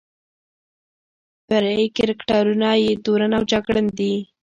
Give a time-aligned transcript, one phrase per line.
[1.47, 4.13] فرعي کرکټرونه یې تورن او جګړن دي.